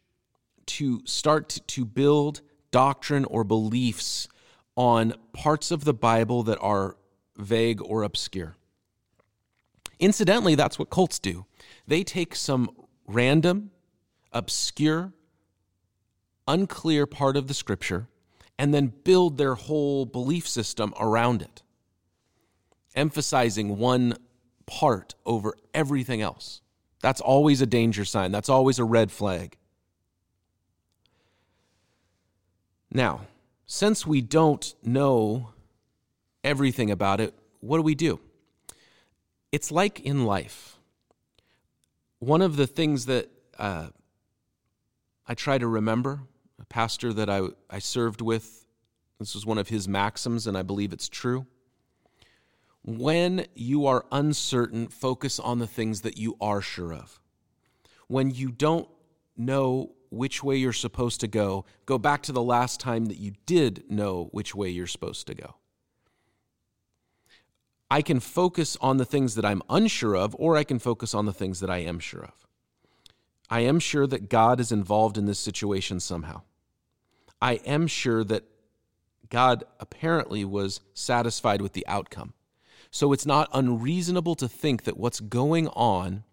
to 0.67 1.01
start 1.05 1.59
to 1.67 1.85
build 1.85 2.41
doctrine 2.71 3.25
or 3.25 3.43
beliefs 3.43 4.27
on 4.75 5.13
parts 5.33 5.71
of 5.71 5.83
the 5.83 5.93
Bible 5.93 6.43
that 6.43 6.59
are 6.59 6.97
vague 7.37 7.81
or 7.81 8.03
obscure. 8.03 8.55
Incidentally, 9.99 10.55
that's 10.55 10.77
what 10.77 10.89
cults 10.89 11.19
do. 11.19 11.45
They 11.87 12.03
take 12.03 12.35
some 12.35 12.69
random, 13.07 13.71
obscure, 14.31 15.13
unclear 16.47 17.05
part 17.05 17.37
of 17.37 17.47
the 17.47 17.53
scripture 17.53 18.07
and 18.57 18.73
then 18.73 18.93
build 19.03 19.37
their 19.37 19.55
whole 19.55 20.05
belief 20.05 20.47
system 20.47 20.93
around 20.99 21.41
it, 21.41 21.63
emphasizing 22.95 23.77
one 23.77 24.15
part 24.65 25.15
over 25.25 25.55
everything 25.73 26.21
else. 26.21 26.61
That's 27.03 27.19
always 27.19 27.61
a 27.61 27.65
danger 27.65 28.05
sign. 28.05 28.31
That's 28.31 28.47
always 28.47 28.79
a 28.79 28.85
red 28.85 29.11
flag. 29.11 29.57
Now, 32.89 33.27
since 33.65 34.07
we 34.07 34.21
don't 34.21 34.73
know 34.81 35.49
everything 36.45 36.91
about 36.91 37.19
it, 37.19 37.33
what 37.59 37.75
do 37.75 37.83
we 37.83 37.93
do? 37.93 38.21
It's 39.51 39.69
like 39.69 39.99
in 39.99 40.25
life. 40.25 40.77
One 42.19 42.41
of 42.41 42.55
the 42.55 42.67
things 42.67 43.07
that 43.07 43.29
uh, 43.59 43.89
I 45.27 45.33
try 45.33 45.57
to 45.57 45.67
remember, 45.67 46.21
a 46.57 46.65
pastor 46.65 47.11
that 47.11 47.29
I, 47.29 47.41
I 47.69 47.79
served 47.79 48.21
with, 48.21 48.65
this 49.19 49.35
was 49.35 49.45
one 49.45 49.57
of 49.57 49.67
his 49.67 49.89
maxims, 49.89 50.47
and 50.47 50.57
I 50.57 50.61
believe 50.61 50.93
it's 50.93 51.09
true 51.09 51.47
when 52.83 53.45
you 53.55 53.85
are 53.87 54.05
uncertain, 54.11 54.87
focus 54.87 55.39
on 55.39 55.59
the 55.59 55.67
things 55.67 56.01
that 56.01 56.17
you 56.17 56.35
are 56.41 56.61
sure 56.61 56.93
of. 56.93 57.21
When 58.07 58.29
you 58.29 58.51
don't 58.51 58.87
know 59.37 59.93
which 60.09 60.43
way 60.43 60.57
you're 60.57 60.73
supposed 60.73 61.21
to 61.21 61.27
go, 61.27 61.65
go 61.85 61.97
back 61.97 62.21
to 62.23 62.31
the 62.31 62.43
last 62.43 62.79
time 62.79 63.05
that 63.05 63.17
you 63.17 63.33
did 63.45 63.89
know 63.89 64.29
which 64.31 64.53
way 64.53 64.69
you're 64.69 64.85
supposed 64.85 65.27
to 65.27 65.33
go. 65.33 65.55
I 67.89 68.01
can 68.01 68.19
focus 68.19 68.77
on 68.81 68.97
the 68.97 69.05
things 69.05 69.35
that 69.35 69.45
I'm 69.45 69.61
unsure 69.69 70.15
of, 70.15 70.35
or 70.37 70.57
I 70.57 70.63
can 70.63 70.79
focus 70.79 71.13
on 71.13 71.25
the 71.25 71.33
things 71.33 71.59
that 71.61 71.69
I 71.69 71.77
am 71.77 71.99
sure 71.99 72.23
of. 72.23 72.47
I 73.49 73.61
am 73.61 73.79
sure 73.79 74.07
that 74.07 74.29
God 74.29 74.59
is 74.59 74.71
involved 74.71 75.17
in 75.17 75.25
this 75.25 75.39
situation 75.39 75.99
somehow. 75.99 76.41
I 77.41 77.53
am 77.65 77.87
sure 77.87 78.23
that 78.23 78.43
God 79.29 79.63
apparently 79.79 80.43
was 80.43 80.81
satisfied 80.93 81.61
with 81.61 81.73
the 81.73 81.85
outcome. 81.87 82.33
So 82.93 83.11
it's 83.11 83.25
not 83.25 83.49
unreasonable 83.51 84.35
to 84.35 84.47
think 84.47 84.83
that 84.83 84.97
what's 84.97 85.19
going 85.19 85.67
on 85.69 86.25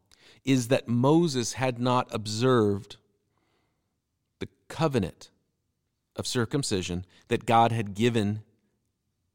is 0.44 0.68
that 0.68 0.86
Moses 0.86 1.54
had 1.54 1.78
not 1.78 2.06
observed 2.14 2.96
the 4.40 4.48
covenant 4.68 5.30
of 6.16 6.26
circumcision 6.26 7.06
that 7.28 7.46
God 7.46 7.72
had 7.72 7.94
given 7.94 8.42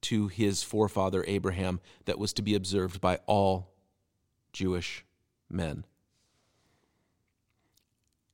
to 0.02 0.28
his 0.28 0.62
forefather 0.62 1.26
Abraham 1.28 1.80
that 2.06 2.20
was 2.20 2.32
to 2.34 2.44
be 2.44 2.54
observed 2.54 3.02
by 3.02 3.18
all 3.26 3.74
Jewish 4.54 5.04
men. 5.50 5.84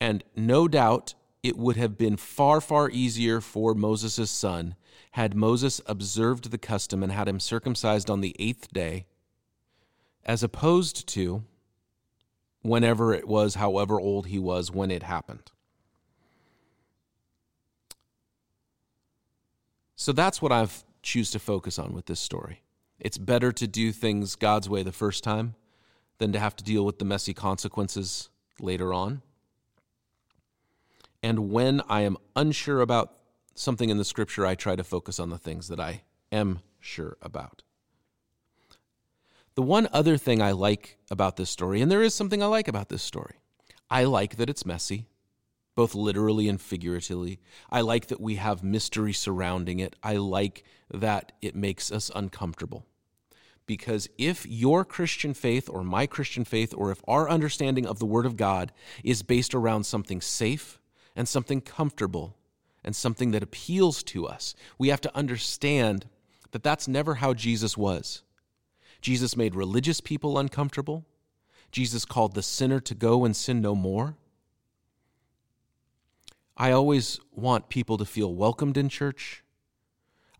And 0.01 0.21
no 0.36 0.67
doubt 0.67 1.13
it 1.41 1.57
would 1.57 1.77
have 1.77 1.98
been 1.98 2.17
far, 2.17 2.60
far 2.60 2.89
easier 2.89 3.39
for 3.39 3.74
Moses' 3.74 4.29
son 4.29 4.75
had 5.12 5.36
Moses 5.36 5.81
observed 5.86 6.51
the 6.51 6.57
custom 6.57 7.03
and 7.03 7.12
had 7.12 7.27
him 7.27 7.39
circumcised 7.39 8.10
on 8.10 8.21
the 8.21 8.36
eighth 8.39 8.71
day, 8.74 9.05
as 10.25 10.43
opposed 10.43 11.07
to 11.07 11.43
whenever 12.62 13.13
it 13.13 13.27
was, 13.27 13.55
however 13.55 14.00
old 14.00 14.27
he 14.27 14.39
was 14.39 14.71
when 14.71 14.91
it 14.91 15.03
happened. 15.03 15.51
So 19.95 20.12
that's 20.12 20.41
what 20.41 20.51
I've 20.51 20.83
choose 21.03 21.31
to 21.31 21.39
focus 21.39 21.79
on 21.79 21.93
with 21.93 22.05
this 22.05 22.19
story. 22.19 22.62
It's 23.00 23.17
better 23.17 23.51
to 23.51 23.67
do 23.67 23.91
things 23.91 24.36
God's 24.36 24.69
way 24.69 24.83
the 24.83 24.91
first 24.91 25.24
time 25.24 25.55
than 26.19 26.31
to 26.33 26.39
have 26.39 26.55
to 26.57 26.63
deal 26.63 26.86
with 26.86 27.00
the 27.00 27.05
messy 27.05 27.33
consequences 27.33 28.29
later 28.60 28.93
on. 28.93 29.21
And 31.24 31.51
when 31.51 31.81
I 31.89 32.01
am 32.01 32.17
unsure 32.36 32.81
about 32.81 33.13
something 33.62 33.89
in 33.89 33.98
the 33.98 34.06
scripture, 34.06 34.46
I 34.46 34.56
try 34.56 34.75
to 34.75 34.84
focus 34.84 35.20
on 35.20 35.30
the 35.30 35.38
things 35.38 35.68
that 35.68 35.80
I 35.80 36.01
am 36.32 36.60
sure 36.80 37.18
about. 37.22 37.62
The 39.56 39.62
one 39.62 39.88
other 39.94 40.18
thing 40.18 40.41
I 40.41 40.51
like 40.51 40.98
about 41.12 41.36
this 41.36 41.50
story, 41.50 41.82
and 41.82 41.91
there 41.91 42.01
is 42.01 42.15
something 42.15 42.41
I 42.41 42.48
like 42.48 42.68
about 42.68 42.89
this 42.89 43.03
story, 43.03 43.36
I 43.89 44.06
like 44.06 44.38
that 44.38 44.50
it's 44.50 44.65
messy, 44.65 45.06
both 45.75 45.94
literally 45.94 46.50
and 46.50 46.60
figuratively. 46.60 47.39
I 47.70 47.82
like 47.82 48.08
that 48.08 48.20
we 48.20 48.36
have 48.36 48.63
mystery 48.63 49.13
surrounding 49.13 49.80
it. 49.80 49.96
I 50.01 50.18
like 50.18 50.63
that 50.89 51.34
it 51.41 51.56
makes 51.56 51.91
us 51.91 52.10
uncomfortable. 52.15 52.86
Because 53.65 54.10
if 54.18 54.46
your 54.46 54.84
Christian 54.84 55.34
faith 55.34 55.70
or 55.70 55.84
my 55.84 56.08
Christian 56.08 56.46
faith, 56.46 56.74
or 56.75 56.91
if 56.91 57.01
our 57.08 57.30
understanding 57.30 57.86
of 57.86 58.00
the 58.00 58.06
Word 58.06 58.25
of 58.25 58.38
God 58.38 58.72
is 59.03 59.24
based 59.24 59.53
around 59.53 59.86
something 59.86 60.20
safe 60.20 60.80
and 61.15 61.27
something 61.27 61.62
comfortable 61.62 62.36
and 62.84 62.96
something 62.96 63.32
that 63.32 63.44
appeals 63.44 64.04
to 64.04 64.26
us, 64.28 64.56
we 64.78 64.90
have 64.90 65.02
to 65.02 65.16
understand 65.16 66.08
that 66.52 66.64
that's 66.64 66.88
never 66.88 67.16
how 67.16 67.34
Jesus 67.34 67.78
was. 67.78 68.24
Jesus 69.02 69.36
made 69.36 69.56
religious 69.56 70.02
people 70.02 70.38
uncomfortable. 70.38 71.06
Jesus 71.72 72.06
called 72.06 72.34
the 72.36 72.44
sinner 72.44 72.80
to 72.82 72.94
go 72.94 73.26
and 73.26 73.36
sin 73.36 73.62
no 73.62 73.76
more. 73.76 74.16
I 76.58 76.72
always 76.72 77.20
want 77.32 77.70
people 77.70 77.98
to 77.98 78.06
feel 78.06 78.36
welcomed 78.36 78.78
in 78.78 78.90
church. 78.90 79.44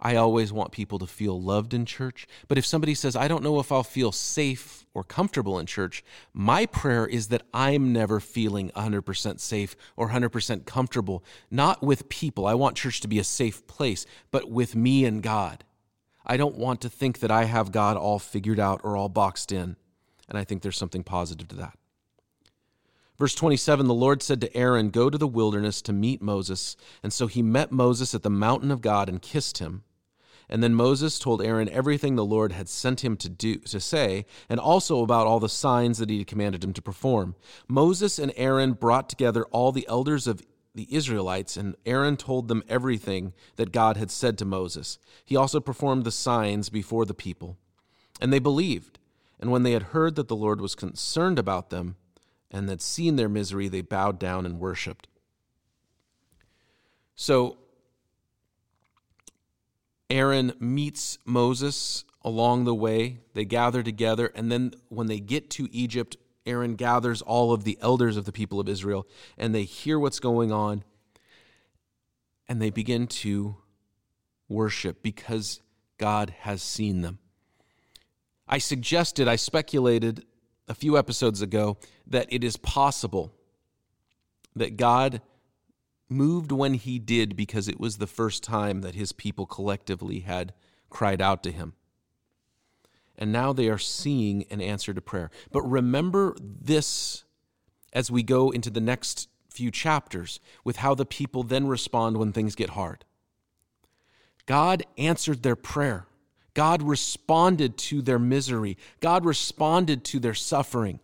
I 0.02 0.16
always 0.16 0.52
want 0.52 0.72
people 0.72 0.98
to 1.00 1.06
feel 1.06 1.40
loved 1.40 1.74
in 1.74 1.86
church. 1.86 2.28
But 2.48 2.58
if 2.58 2.66
somebody 2.66 2.96
says, 2.96 3.16
I 3.16 3.28
don't 3.28 3.44
know 3.44 3.60
if 3.60 3.72
I'll 3.72 3.84
feel 3.84 4.12
safe 4.12 4.86
or 4.96 5.04
comfortable 5.04 5.60
in 5.60 5.68
church, 5.68 6.04
my 6.34 6.66
prayer 6.66 7.06
is 7.06 7.28
that 7.28 7.44
I'm 7.54 7.94
never 7.94 8.20
feeling 8.20 8.72
100% 8.72 9.40
safe 9.40 9.76
or 9.96 10.10
100% 10.10 10.66
comfortable, 10.66 11.24
not 11.52 11.84
with 11.84 12.10
people. 12.10 12.48
I 12.48 12.56
want 12.56 12.78
church 12.78 13.00
to 13.02 13.08
be 13.08 13.20
a 13.20 13.24
safe 13.24 13.68
place, 13.68 14.08
but 14.32 14.50
with 14.50 14.76
me 14.76 15.06
and 15.06 15.22
God. 15.22 15.64
I 16.26 16.36
don't 16.36 16.58
want 16.58 16.82
to 16.82 16.90
think 16.90 17.20
that 17.20 17.32
I 17.32 17.46
have 17.46 17.72
God 17.72 17.96
all 17.96 18.20
figured 18.20 18.60
out 18.60 18.82
or 18.84 18.98
all 18.98 19.10
boxed 19.10 19.52
in. 19.52 19.76
And 20.28 20.38
I 20.38 20.44
think 20.44 20.62
there's 20.62 20.78
something 20.78 21.04
positive 21.04 21.48
to 21.50 21.56
that. 21.58 21.78
Verse 23.18 23.36
27 23.36 23.86
The 23.86 23.94
Lord 23.94 24.24
said 24.24 24.42
to 24.42 24.58
Aaron, 24.58 24.90
Go 24.90 25.12
to 25.12 25.18
the 25.18 25.28
wilderness 25.28 25.80
to 25.84 25.94
meet 25.94 26.24
Moses. 26.24 26.76
And 27.04 27.14
so 27.14 27.28
he 27.28 27.44
met 27.44 27.72
Moses 27.72 28.16
at 28.16 28.24
the 28.24 28.32
mountain 28.32 28.72
of 28.72 28.82
God 28.82 29.10
and 29.10 29.22
kissed 29.22 29.60
him. 29.60 29.84
And 30.52 30.62
then 30.62 30.76
Moses 30.76 31.18
told 31.18 31.42
Aaron 31.42 31.70
everything 31.70 32.16
the 32.16 32.26
Lord 32.26 32.52
had 32.52 32.68
sent 32.68 33.06
him 33.06 33.16
to 33.18 33.30
do 33.30 33.56
to 33.60 33.80
say, 33.80 34.26
and 34.50 34.60
also 34.60 35.02
about 35.02 35.26
all 35.26 35.40
the 35.40 35.48
signs 35.48 35.98
that 35.98 36.10
he 36.10 36.18
had 36.18 36.28
commanded 36.28 36.62
him 36.62 36.74
to 36.74 36.82
perform. 36.82 37.36
Moses 37.70 38.20
and 38.20 38.34
Aaron 38.36 38.74
brought 38.74 39.08
together 39.08 39.46
all 39.46 39.72
the 39.72 39.88
elders 39.88 40.28
of 40.28 40.44
the 40.76 40.94
Israelites, 40.94 41.56
and 41.56 41.76
Aaron 41.86 42.18
told 42.18 42.50
them 42.50 42.64
everything 42.68 43.34
that 43.56 43.72
God 43.72 43.96
had 43.96 44.12
said 44.12 44.38
to 44.38 44.46
Moses. 44.46 45.00
He 45.24 45.38
also 45.38 45.62
performed 45.62 46.04
the 46.04 46.12
signs 46.12 46.70
before 46.70 47.06
the 47.06 47.14
people. 47.14 47.58
And 48.20 48.34
they 48.34 48.40
believed. 48.40 49.00
And 49.40 49.52
when 49.52 49.64
they 49.64 49.72
had 49.72 49.84
heard 49.84 50.16
that 50.16 50.28
the 50.28 50.36
Lord 50.36 50.60
was 50.60 50.76
concerned 50.76 51.40
about 51.40 51.70
them 51.70 51.96
and 52.52 52.70
had 52.70 52.82
seen 52.82 53.16
their 53.16 53.30
misery, 53.30 53.70
they 53.70 53.82
bowed 53.82 54.20
down 54.20 54.46
and 54.46 54.60
worshiped. 54.60 55.08
So 57.16 57.58
Aaron 60.12 60.52
meets 60.60 61.18
Moses 61.24 62.04
along 62.22 62.66
the 62.66 62.76
way. 62.76 63.20
They 63.34 63.46
gather 63.46 63.82
together, 63.82 64.30
and 64.36 64.52
then 64.52 64.74
when 64.90 65.08
they 65.08 65.22
get 65.22 65.50
to 65.52 65.70
Egypt, 65.72 66.18
Aaron 66.46 66.76
gathers 66.76 67.22
all 67.22 67.54
of 67.54 67.64
the 67.64 67.78
elders 67.82 68.18
of 68.18 68.26
the 68.26 68.34
people 68.34 68.60
of 68.60 68.68
Israel, 68.68 69.08
and 69.38 69.56
they 69.56 69.64
hear 69.64 69.98
what's 69.98 70.20
going 70.20 70.52
on, 70.52 70.84
and 72.50 72.62
they 72.62 72.72
begin 72.72 73.08
to 73.08 73.56
worship 74.50 75.02
because 75.02 75.62
God 75.98 76.32
has 76.40 76.62
seen 76.62 77.02
them. 77.02 77.20
I 78.50 78.58
suggested, 78.58 79.30
I 79.30 79.38
speculated 79.38 80.26
a 80.68 80.74
few 80.74 80.98
episodes 80.98 81.42
ago 81.42 81.78
that 82.08 82.28
it 82.30 82.44
is 82.44 82.58
possible 82.58 83.32
that 84.58 84.76
God 84.76 85.22
moved 86.12 86.52
when 86.52 86.76
he 86.76 87.00
did 87.00 87.36
because 87.36 87.68
it 87.68 87.80
was 87.80 87.98
the 87.98 88.08
first 88.08 88.44
time 88.44 88.82
that 88.82 88.96
his 88.96 89.12
people 89.12 89.46
collectively 89.46 90.20
had 90.20 90.54
cried 90.90 91.22
out 91.22 91.42
to 91.44 91.52
him. 91.52 91.74
And 93.18 93.32
now 93.32 93.54
they 93.54 93.70
are 93.70 93.78
seeing 93.78 94.46
an 94.50 94.62
answer 94.62 94.94
to 94.94 95.02
prayer. 95.02 95.32
But 95.52 95.62
remember 95.62 96.36
this 96.40 97.24
as 97.94 98.10
we 98.10 98.24
go 98.24 98.50
into 98.52 98.70
the 98.70 98.82
next 98.82 99.30
few 99.50 99.70
chapters 99.70 100.40
with 100.64 100.78
how 100.78 100.96
the 100.96 101.06
people 101.06 101.44
then 101.44 101.68
respond 101.68 102.18
when 102.18 102.32
things 102.32 102.56
get 102.56 102.72
hard. 102.72 103.06
God 104.46 104.84
answered 104.98 105.44
their 105.44 105.56
prayer. 105.56 106.08
God 106.54 106.82
responded 106.82 107.78
to 107.78 108.02
their 108.02 108.20
misery. 108.20 108.78
God 109.00 109.24
responded 109.24 110.04
to 110.06 110.20
their 110.20 110.34
suffering. 110.34 111.00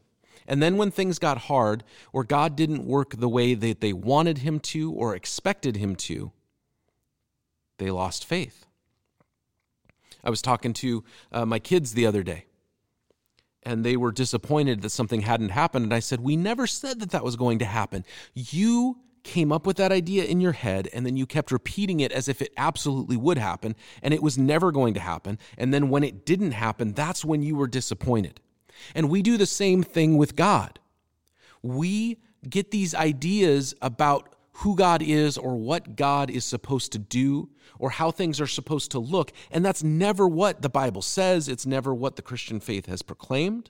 And 0.47 0.63
then 0.63 0.77
when 0.77 0.91
things 0.91 1.19
got 1.19 1.37
hard, 1.37 1.83
or 2.13 2.23
God 2.23 2.55
didn't 2.55 2.85
work 2.85 3.15
the 3.17 3.29
way 3.29 3.53
that 3.53 3.81
they 3.81 3.93
wanted 3.93 4.39
him 4.39 4.59
to 4.61 4.91
or 4.93 5.15
expected 5.15 5.75
him 5.75 5.95
to, 5.97 6.31
they 7.77 7.91
lost 7.91 8.25
faith. 8.25 8.65
I 10.23 10.29
was 10.29 10.41
talking 10.41 10.73
to 10.73 11.03
uh, 11.31 11.45
my 11.45 11.59
kids 11.59 11.93
the 11.93 12.05
other 12.05 12.23
day, 12.23 12.45
and 13.63 13.83
they 13.83 13.97
were 13.97 14.11
disappointed 14.11 14.81
that 14.81 14.89
something 14.89 15.21
hadn't 15.21 15.49
happened. 15.49 15.85
And 15.85 15.93
I 15.93 15.99
said, 15.99 16.21
We 16.21 16.35
never 16.35 16.65
said 16.65 16.99
that 17.01 17.11
that 17.11 17.23
was 17.23 17.35
going 17.35 17.59
to 17.59 17.65
happen. 17.65 18.05
You 18.33 18.97
came 19.23 19.51
up 19.51 19.67
with 19.67 19.75
that 19.77 19.91
idea 19.91 20.23
in 20.23 20.39
your 20.39 20.53
head 20.53 20.87
and 20.93 21.05
then 21.05 21.17
you 21.17 21.25
kept 21.25 21.51
repeating 21.51 21.99
it 21.99 22.13
as 22.13 22.29
if 22.29 22.41
it 22.41 22.53
absolutely 22.55 23.17
would 23.17 23.37
happen 23.37 23.75
and 24.01 24.13
it 24.13 24.23
was 24.23 24.37
never 24.37 24.71
going 24.71 24.93
to 24.93 25.01
happen. 25.01 25.37
And 25.57 25.73
then 25.73 25.89
when 25.89 26.03
it 26.03 26.25
didn't 26.25 26.53
happen, 26.53 26.93
that's 26.93 27.25
when 27.25 27.43
you 27.43 27.57
were 27.57 27.67
disappointed. 27.67 28.39
And 28.95 29.09
we 29.09 29.21
do 29.21 29.37
the 29.37 29.45
same 29.45 29.83
thing 29.83 30.17
with 30.17 30.35
God. 30.35 30.79
We 31.61 32.17
get 32.47 32.71
these 32.71 32.93
ideas 32.95 33.73
about 33.81 34.35
who 34.53 34.75
God 34.75 35.01
is 35.01 35.37
or 35.37 35.55
what 35.55 35.95
God 35.95 36.29
is 36.29 36.43
supposed 36.43 36.91
to 36.93 36.99
do 36.99 37.49
or 37.79 37.91
how 37.91 38.09
things 38.09 38.41
are 38.41 38.47
supposed 38.47 38.91
to 38.91 38.99
look. 38.99 39.31
And 39.51 39.63
that's 39.63 39.83
never 39.83 40.27
what 40.27 40.61
the 40.61 40.69
Bible 40.69 41.01
says, 41.01 41.47
it's 41.47 41.65
never 41.65 41.93
what 41.93 42.15
the 42.15 42.21
Christian 42.21 42.59
faith 42.59 42.87
has 42.87 43.01
proclaimed. 43.01 43.69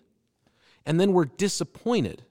And 0.86 1.00
then 1.00 1.12
we're 1.12 1.26
disappointed 1.26 2.24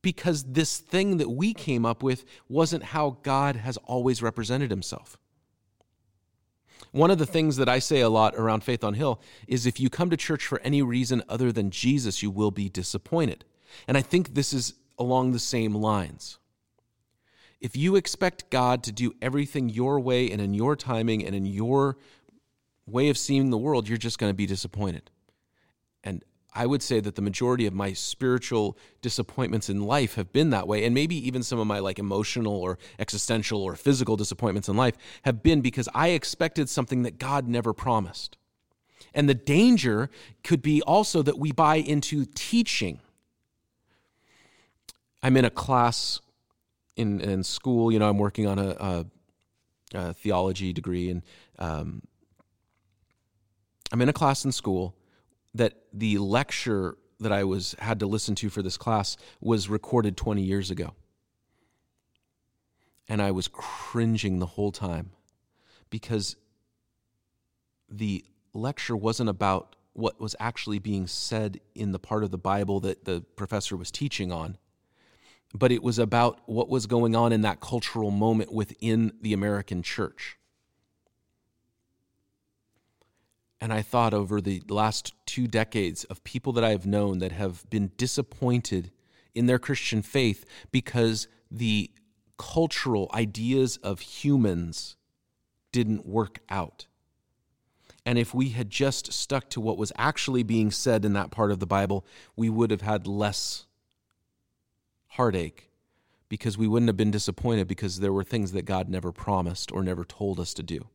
because 0.00 0.44
this 0.44 0.78
thing 0.78 1.16
that 1.16 1.30
we 1.30 1.52
came 1.52 1.84
up 1.84 2.02
with 2.04 2.24
wasn't 2.48 2.84
how 2.84 3.18
God 3.24 3.56
has 3.56 3.76
always 3.78 4.22
represented 4.22 4.70
himself. 4.70 5.18
One 6.96 7.10
of 7.10 7.18
the 7.18 7.26
things 7.26 7.58
that 7.58 7.68
I 7.68 7.78
say 7.78 8.00
a 8.00 8.08
lot 8.08 8.34
around 8.36 8.64
Faith 8.64 8.82
on 8.82 8.94
Hill 8.94 9.20
is 9.46 9.66
if 9.66 9.78
you 9.78 9.90
come 9.90 10.08
to 10.08 10.16
church 10.16 10.46
for 10.46 10.58
any 10.60 10.80
reason 10.80 11.22
other 11.28 11.52
than 11.52 11.70
Jesus, 11.70 12.22
you 12.22 12.30
will 12.30 12.50
be 12.50 12.70
disappointed. 12.70 13.44
And 13.86 13.98
I 13.98 14.00
think 14.00 14.32
this 14.32 14.54
is 14.54 14.72
along 14.98 15.32
the 15.32 15.38
same 15.38 15.74
lines. 15.74 16.38
If 17.60 17.76
you 17.76 17.96
expect 17.96 18.48
God 18.48 18.82
to 18.84 18.92
do 18.92 19.12
everything 19.20 19.68
your 19.68 20.00
way 20.00 20.30
and 20.30 20.40
in 20.40 20.54
your 20.54 20.74
timing 20.74 21.22
and 21.22 21.34
in 21.34 21.44
your 21.44 21.98
way 22.86 23.10
of 23.10 23.18
seeing 23.18 23.50
the 23.50 23.58
world, 23.58 23.90
you're 23.90 23.98
just 23.98 24.18
going 24.18 24.30
to 24.30 24.34
be 24.34 24.46
disappointed. 24.46 25.10
I 26.54 26.64
would 26.64 26.82
say 26.82 27.00
that 27.00 27.16
the 27.16 27.22
majority 27.22 27.66
of 27.66 27.74
my 27.74 27.92
spiritual 27.92 28.78
disappointments 29.02 29.68
in 29.68 29.82
life 29.82 30.14
have 30.14 30.32
been 30.32 30.50
that 30.50 30.66
way. 30.66 30.84
And 30.84 30.94
maybe 30.94 31.14
even 31.26 31.42
some 31.42 31.58
of 31.58 31.66
my 31.66 31.80
like 31.80 31.98
emotional 31.98 32.54
or 32.54 32.78
existential 32.98 33.62
or 33.62 33.76
physical 33.76 34.16
disappointments 34.16 34.68
in 34.68 34.76
life 34.76 34.96
have 35.22 35.42
been 35.42 35.60
because 35.60 35.88
I 35.94 36.08
expected 36.08 36.70
something 36.70 37.02
that 37.02 37.18
God 37.18 37.46
never 37.46 37.74
promised. 37.74 38.38
And 39.14 39.28
the 39.28 39.34
danger 39.34 40.10
could 40.44 40.62
be 40.62 40.80
also 40.82 41.22
that 41.22 41.38
we 41.38 41.52
buy 41.52 41.76
into 41.76 42.24
teaching. 42.34 43.00
I'm 45.22 45.36
in 45.36 45.44
a 45.44 45.50
class 45.50 46.20
in, 46.96 47.20
in 47.20 47.42
school, 47.42 47.92
you 47.92 47.98
know, 47.98 48.08
I'm 48.08 48.18
working 48.18 48.46
on 48.46 48.58
a, 48.58 48.68
a, 48.70 49.06
a 49.94 50.14
theology 50.14 50.72
degree, 50.72 51.10
and 51.10 51.22
um, 51.58 52.02
I'm 53.92 54.00
in 54.00 54.08
a 54.08 54.14
class 54.14 54.44
in 54.44 54.52
school 54.52 54.94
that 55.56 55.74
the 55.92 56.18
lecture 56.18 56.96
that 57.20 57.32
I 57.32 57.44
was 57.44 57.74
had 57.78 58.00
to 58.00 58.06
listen 58.06 58.34
to 58.36 58.50
for 58.50 58.62
this 58.62 58.76
class 58.76 59.16
was 59.40 59.68
recorded 59.68 60.16
20 60.16 60.42
years 60.42 60.70
ago. 60.70 60.94
And 63.08 63.22
I 63.22 63.30
was 63.30 63.48
cringing 63.48 64.38
the 64.38 64.46
whole 64.46 64.72
time 64.72 65.10
because 65.90 66.36
the 67.88 68.24
lecture 68.52 68.96
wasn't 68.96 69.28
about 69.28 69.76
what 69.92 70.20
was 70.20 70.36
actually 70.38 70.78
being 70.78 71.06
said 71.06 71.60
in 71.74 71.92
the 71.92 71.98
part 71.98 72.22
of 72.22 72.30
the 72.30 72.38
Bible 72.38 72.80
that 72.80 73.04
the 73.04 73.22
professor 73.36 73.76
was 73.76 73.90
teaching 73.90 74.30
on, 74.30 74.58
but 75.54 75.72
it 75.72 75.82
was 75.82 75.98
about 75.98 76.40
what 76.46 76.68
was 76.68 76.86
going 76.86 77.16
on 77.16 77.32
in 77.32 77.42
that 77.42 77.60
cultural 77.60 78.10
moment 78.10 78.52
within 78.52 79.12
the 79.22 79.32
American 79.32 79.82
church. 79.82 80.36
And 83.60 83.72
I 83.72 83.82
thought 83.82 84.12
over 84.12 84.40
the 84.40 84.62
last 84.68 85.14
two 85.24 85.46
decades 85.46 86.04
of 86.04 86.22
people 86.24 86.52
that 86.54 86.64
I 86.64 86.70
have 86.70 86.86
known 86.86 87.18
that 87.18 87.32
have 87.32 87.68
been 87.70 87.92
disappointed 87.96 88.90
in 89.34 89.46
their 89.46 89.58
Christian 89.58 90.02
faith 90.02 90.44
because 90.70 91.26
the 91.50 91.90
cultural 92.38 93.10
ideas 93.14 93.78
of 93.78 94.00
humans 94.00 94.96
didn't 95.72 96.06
work 96.06 96.40
out. 96.48 96.86
And 98.04 98.18
if 98.18 98.32
we 98.32 98.50
had 98.50 98.70
just 98.70 99.12
stuck 99.12 99.50
to 99.50 99.60
what 99.60 99.78
was 99.78 99.92
actually 99.96 100.42
being 100.42 100.70
said 100.70 101.04
in 101.04 101.12
that 101.14 101.30
part 101.30 101.50
of 101.50 101.58
the 101.58 101.66
Bible, 101.66 102.06
we 102.36 102.48
would 102.48 102.70
have 102.70 102.82
had 102.82 103.06
less 103.06 103.66
heartache 105.08 105.70
because 106.28 106.56
we 106.56 106.68
wouldn't 106.68 106.88
have 106.88 106.96
been 106.96 107.10
disappointed 107.10 107.66
because 107.66 107.98
there 107.98 108.12
were 108.12 108.24
things 108.24 108.52
that 108.52 108.64
God 108.64 108.88
never 108.88 109.12
promised 109.12 109.72
or 109.72 109.82
never 109.82 110.04
told 110.04 110.38
us 110.38 110.54
to 110.54 110.62
do. 110.62 110.86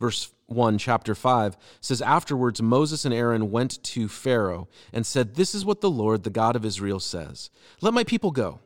Verse 0.00 0.32
1, 0.46 0.78
chapter 0.78 1.14
5 1.14 1.56
says, 1.80 2.02
Afterwards, 2.02 2.60
Moses 2.62 3.04
and 3.04 3.14
Aaron 3.14 3.50
went 3.50 3.82
to 3.84 4.08
Pharaoh 4.08 4.66
and 4.92 5.06
said, 5.06 5.34
This 5.34 5.54
is 5.54 5.64
what 5.64 5.82
the 5.82 5.90
Lord, 5.90 6.24
the 6.24 6.30
God 6.30 6.56
of 6.56 6.64
Israel, 6.64 7.00
says 7.00 7.50
Let 7.80 7.94
my 7.94 8.02
people 8.02 8.30
go, 8.30 8.60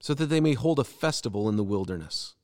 so 0.00 0.14
that 0.14 0.26
they 0.26 0.40
may 0.40 0.54
hold 0.54 0.78
a 0.78 0.84
festival 0.84 1.48
in 1.48 1.56
the 1.56 1.64
wilderness. 1.64 2.34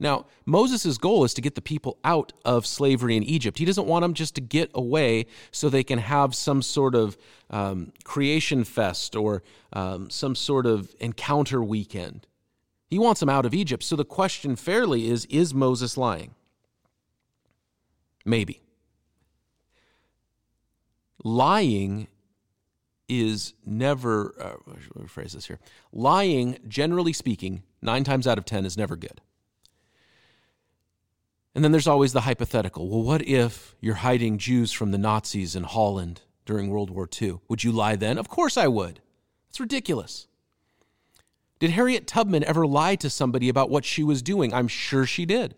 Now, 0.00 0.26
Moses' 0.46 0.98
goal 0.98 1.22
is 1.22 1.32
to 1.34 1.40
get 1.40 1.54
the 1.54 1.62
people 1.62 1.98
out 2.02 2.32
of 2.44 2.66
slavery 2.66 3.16
in 3.16 3.22
Egypt. 3.22 3.58
He 3.58 3.64
doesn't 3.64 3.86
want 3.86 4.02
them 4.02 4.14
just 4.14 4.34
to 4.34 4.40
get 4.40 4.70
away 4.74 5.26
so 5.52 5.68
they 5.68 5.84
can 5.84 6.00
have 6.00 6.34
some 6.34 6.60
sort 6.60 6.96
of 6.96 7.16
um, 7.50 7.92
creation 8.02 8.64
fest 8.64 9.14
or 9.14 9.44
um, 9.72 10.10
some 10.10 10.34
sort 10.34 10.66
of 10.66 10.92
encounter 10.98 11.62
weekend. 11.62 12.26
He 12.90 12.98
wants 12.98 13.20
them 13.20 13.28
out 13.28 13.46
of 13.46 13.54
Egypt. 13.54 13.84
So 13.84 13.94
the 13.94 14.04
question 14.04 14.56
fairly 14.56 15.08
is 15.08 15.24
Is 15.26 15.54
Moses 15.54 15.96
lying? 15.96 16.34
Maybe. 18.24 18.62
Lying 21.24 22.08
is 23.08 23.54
never, 23.64 24.34
uh, 24.40 24.54
let 24.66 24.76
me 24.76 24.82
rephrase 25.04 25.32
this 25.32 25.46
here. 25.46 25.58
Lying, 25.92 26.58
generally 26.66 27.12
speaking, 27.12 27.62
nine 27.80 28.04
times 28.04 28.26
out 28.26 28.38
of 28.38 28.44
ten 28.44 28.64
is 28.64 28.76
never 28.76 28.96
good. 28.96 29.20
And 31.54 31.62
then 31.62 31.72
there's 31.72 31.88
always 31.88 32.12
the 32.12 32.22
hypothetical. 32.22 32.88
Well, 32.88 33.02
what 33.02 33.22
if 33.22 33.76
you're 33.80 33.96
hiding 33.96 34.38
Jews 34.38 34.72
from 34.72 34.90
the 34.90 34.98
Nazis 34.98 35.54
in 35.54 35.64
Holland 35.64 36.22
during 36.46 36.70
World 36.70 36.90
War 36.90 37.08
II? 37.20 37.40
Would 37.48 37.62
you 37.62 37.72
lie 37.72 37.96
then? 37.96 38.16
Of 38.16 38.28
course 38.28 38.56
I 38.56 38.68
would. 38.68 39.00
It's 39.50 39.60
ridiculous. 39.60 40.28
Did 41.58 41.70
Harriet 41.70 42.06
Tubman 42.06 42.42
ever 42.44 42.66
lie 42.66 42.96
to 42.96 43.10
somebody 43.10 43.48
about 43.48 43.68
what 43.68 43.84
she 43.84 44.02
was 44.02 44.22
doing? 44.22 44.52
I'm 44.54 44.66
sure 44.66 45.04
she 45.04 45.26
did. 45.26 45.54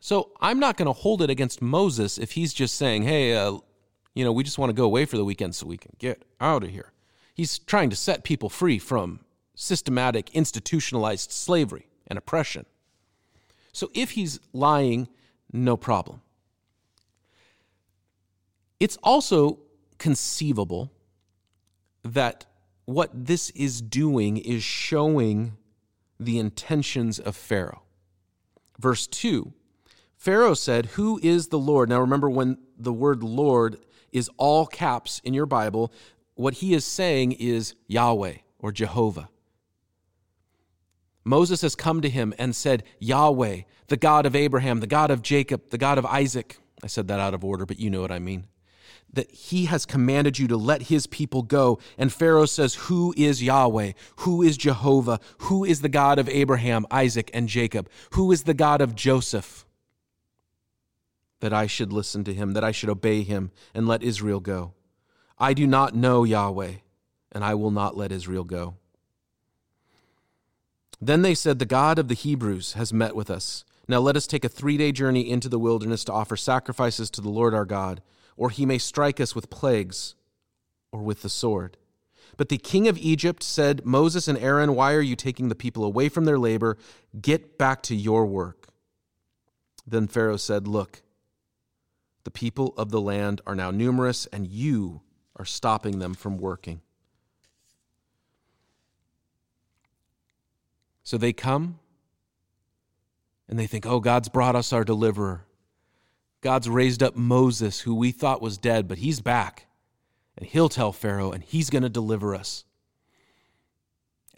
So 0.00 0.32
I'm 0.40 0.58
not 0.58 0.78
going 0.78 0.86
to 0.86 0.92
hold 0.92 1.20
it 1.20 1.28
against 1.28 1.60
Moses 1.60 2.16
if 2.16 2.32
he's 2.32 2.54
just 2.54 2.74
saying, 2.76 3.02
hey, 3.02 3.36
uh, 3.36 3.58
you 4.14 4.24
know, 4.24 4.32
we 4.32 4.42
just 4.42 4.58
want 4.58 4.70
to 4.70 4.74
go 4.74 4.84
away 4.84 5.04
for 5.04 5.18
the 5.18 5.24
weekend 5.24 5.54
so 5.54 5.66
we 5.66 5.76
can 5.76 5.92
get 5.98 6.24
out 6.40 6.64
of 6.64 6.70
here. 6.70 6.92
He's 7.34 7.58
trying 7.58 7.90
to 7.90 7.96
set 7.96 8.24
people 8.24 8.48
free 8.48 8.78
from 8.78 9.20
systematic, 9.54 10.30
institutionalized 10.34 11.30
slavery 11.30 11.86
and 12.06 12.18
oppression. 12.18 12.64
So 13.72 13.90
if 13.94 14.12
he's 14.12 14.40
lying, 14.52 15.08
no 15.52 15.76
problem. 15.76 16.22
It's 18.80 18.96
also 19.02 19.58
conceivable 19.98 20.90
that 22.02 22.46
what 22.86 23.10
this 23.12 23.50
is 23.50 23.82
doing 23.82 24.38
is 24.38 24.62
showing 24.62 25.56
the 26.18 26.38
intentions 26.38 27.18
of 27.18 27.36
Pharaoh. 27.36 27.82
Verse 28.78 29.06
2 29.06 29.52
Pharaoh 30.20 30.52
said, 30.52 30.84
Who 30.86 31.18
is 31.22 31.48
the 31.48 31.58
Lord? 31.58 31.88
Now 31.88 31.98
remember, 31.98 32.28
when 32.28 32.58
the 32.78 32.92
word 32.92 33.22
Lord 33.22 33.78
is 34.12 34.28
all 34.36 34.66
caps 34.66 35.18
in 35.24 35.32
your 35.32 35.46
Bible, 35.46 35.90
what 36.34 36.54
he 36.54 36.74
is 36.74 36.84
saying 36.84 37.32
is 37.32 37.74
Yahweh 37.86 38.34
or 38.58 38.70
Jehovah. 38.70 39.30
Moses 41.24 41.62
has 41.62 41.74
come 41.74 42.02
to 42.02 42.10
him 42.10 42.34
and 42.38 42.54
said, 42.54 42.82
Yahweh, 42.98 43.62
the 43.88 43.96
God 43.96 44.26
of 44.26 44.36
Abraham, 44.36 44.80
the 44.80 44.86
God 44.86 45.10
of 45.10 45.22
Jacob, 45.22 45.70
the 45.70 45.78
God 45.78 45.96
of 45.96 46.04
Isaac. 46.04 46.58
I 46.84 46.86
said 46.86 47.08
that 47.08 47.18
out 47.18 47.32
of 47.32 47.42
order, 47.42 47.64
but 47.64 47.80
you 47.80 47.88
know 47.88 48.02
what 48.02 48.12
I 48.12 48.18
mean. 48.18 48.46
That 49.10 49.30
he 49.30 49.64
has 49.66 49.86
commanded 49.86 50.38
you 50.38 50.46
to 50.48 50.56
let 50.58 50.82
his 50.82 51.06
people 51.06 51.40
go. 51.42 51.78
And 51.96 52.12
Pharaoh 52.12 52.44
says, 52.44 52.74
Who 52.74 53.14
is 53.16 53.42
Yahweh? 53.42 53.92
Who 54.16 54.42
is 54.42 54.58
Jehovah? 54.58 55.18
Who 55.38 55.64
is 55.64 55.80
the 55.80 55.88
God 55.88 56.18
of 56.18 56.28
Abraham, 56.28 56.86
Isaac, 56.90 57.30
and 57.32 57.48
Jacob? 57.48 57.88
Who 58.10 58.30
is 58.32 58.42
the 58.42 58.54
God 58.54 58.82
of 58.82 58.94
Joseph? 58.94 59.64
That 61.40 61.52
I 61.52 61.66
should 61.66 61.92
listen 61.92 62.24
to 62.24 62.34
him, 62.34 62.52
that 62.52 62.64
I 62.64 62.70
should 62.70 62.90
obey 62.90 63.22
him, 63.22 63.50
and 63.74 63.88
let 63.88 64.02
Israel 64.02 64.40
go. 64.40 64.74
I 65.38 65.54
do 65.54 65.66
not 65.66 65.94
know 65.94 66.24
Yahweh, 66.24 66.74
and 67.32 67.44
I 67.44 67.54
will 67.54 67.70
not 67.70 67.96
let 67.96 68.12
Israel 68.12 68.44
go. 68.44 68.74
Then 71.00 71.22
they 71.22 71.34
said, 71.34 71.58
The 71.58 71.64
God 71.64 71.98
of 71.98 72.08
the 72.08 72.14
Hebrews 72.14 72.74
has 72.74 72.92
met 72.92 73.16
with 73.16 73.30
us. 73.30 73.64
Now 73.88 74.00
let 74.00 74.16
us 74.16 74.26
take 74.26 74.44
a 74.44 74.48
three 74.48 74.76
day 74.76 74.92
journey 74.92 75.28
into 75.28 75.48
the 75.48 75.58
wilderness 75.58 76.04
to 76.04 76.12
offer 76.12 76.36
sacrifices 76.36 77.10
to 77.10 77.20
the 77.20 77.30
Lord 77.30 77.54
our 77.54 77.64
God, 77.64 78.02
or 78.36 78.50
he 78.50 78.66
may 78.66 78.78
strike 78.78 79.20
us 79.20 79.34
with 79.34 79.50
plagues 79.50 80.14
or 80.92 81.00
with 81.00 81.22
the 81.22 81.28
sword. 81.28 81.76
But 82.36 82.48
the 82.48 82.58
king 82.58 82.86
of 82.86 82.98
Egypt 82.98 83.42
said, 83.42 83.84
Moses 83.84 84.28
and 84.28 84.38
Aaron, 84.38 84.74
why 84.74 84.94
are 84.94 85.00
you 85.00 85.16
taking 85.16 85.48
the 85.48 85.54
people 85.54 85.84
away 85.84 86.08
from 86.08 86.24
their 86.24 86.38
labor? 86.38 86.78
Get 87.20 87.58
back 87.58 87.82
to 87.84 87.96
your 87.96 88.26
work. 88.26 88.68
Then 89.86 90.06
Pharaoh 90.06 90.36
said, 90.36 90.68
Look, 90.68 91.02
the 92.24 92.30
people 92.30 92.74
of 92.76 92.90
the 92.90 93.00
land 93.00 93.40
are 93.46 93.54
now 93.54 93.70
numerous, 93.70 94.26
and 94.26 94.46
you 94.46 95.00
are 95.36 95.44
stopping 95.44 95.98
them 95.98 96.14
from 96.14 96.36
working. 96.38 96.80
So 101.02 101.16
they 101.16 101.32
come 101.32 101.78
and 103.48 103.58
they 103.58 103.66
think, 103.66 103.84
oh, 103.86 104.00
God's 104.00 104.28
brought 104.28 104.54
us 104.54 104.72
our 104.72 104.84
deliverer. 104.84 105.44
God's 106.40 106.68
raised 106.68 107.02
up 107.02 107.16
Moses, 107.16 107.80
who 107.80 107.94
we 107.94 108.12
thought 108.12 108.40
was 108.40 108.58
dead, 108.58 108.86
but 108.86 108.98
he's 108.98 109.20
back. 109.20 109.66
And 110.36 110.46
he'll 110.46 110.68
tell 110.68 110.92
Pharaoh, 110.92 111.32
and 111.32 111.42
he's 111.42 111.68
going 111.68 111.82
to 111.82 111.88
deliver 111.88 112.34
us. 112.34 112.64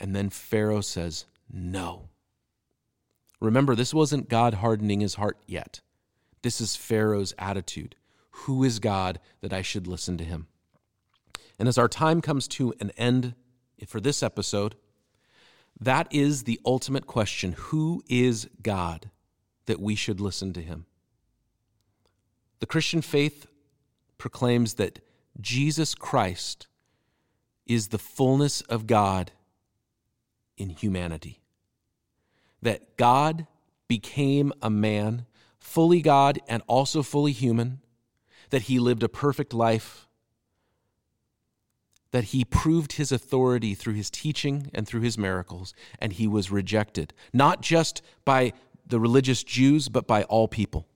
And 0.00 0.16
then 0.16 0.30
Pharaoh 0.30 0.80
says, 0.80 1.26
no. 1.52 2.08
Remember, 3.40 3.74
this 3.74 3.92
wasn't 3.92 4.28
God 4.28 4.54
hardening 4.54 5.00
his 5.00 5.14
heart 5.14 5.36
yet. 5.46 5.80
This 6.42 6.60
is 6.60 6.76
Pharaoh's 6.76 7.34
attitude. 7.38 7.96
Who 8.30 8.64
is 8.64 8.78
God 8.78 9.20
that 9.40 9.52
I 9.52 9.62
should 9.62 9.86
listen 9.86 10.18
to 10.18 10.24
him? 10.24 10.48
And 11.58 11.68
as 11.68 11.78
our 11.78 11.88
time 11.88 12.20
comes 12.20 12.48
to 12.48 12.74
an 12.80 12.90
end 12.96 13.34
for 13.86 14.00
this 14.00 14.22
episode, 14.22 14.74
that 15.78 16.08
is 16.10 16.44
the 16.44 16.60
ultimate 16.64 17.06
question. 17.06 17.52
Who 17.56 18.02
is 18.08 18.48
God 18.62 19.10
that 19.66 19.80
we 19.80 19.94
should 19.94 20.20
listen 20.20 20.52
to 20.54 20.62
him? 20.62 20.86
The 22.60 22.66
Christian 22.66 23.02
faith 23.02 23.46
proclaims 24.18 24.74
that 24.74 25.00
Jesus 25.40 25.94
Christ 25.94 26.66
is 27.66 27.88
the 27.88 27.98
fullness 27.98 28.60
of 28.62 28.86
God 28.86 29.32
in 30.56 30.70
humanity. 30.70 31.40
That 32.60 32.96
God 32.96 33.46
became 33.88 34.52
a 34.62 34.70
man, 34.70 35.26
fully 35.62 36.02
God 36.02 36.40
and 36.48 36.62
also 36.66 37.02
fully 37.02 37.32
human, 37.32 37.80
that 38.50 38.62
he 38.62 38.78
lived 38.78 39.02
a 39.02 39.08
perfect 39.08 39.54
life 39.54 40.06
that 42.10 42.24
he 42.24 42.44
proved 42.44 42.92
his 42.92 43.10
authority 43.10 43.74
through 43.74 43.94
his 43.94 44.10
teaching 44.10 44.70
and 44.74 44.86
through 44.86 45.00
his 45.00 45.16
miracles, 45.16 45.72
and 45.98 46.12
he 46.12 46.26
was 46.26 46.50
rejected, 46.50 47.14
not 47.32 47.62
just 47.62 48.02
by 48.26 48.52
the 48.86 49.00
religious 49.00 49.42
Jews, 49.42 49.88
but 49.88 50.06
by 50.06 50.24
all 50.24 50.46
people. 50.46 50.86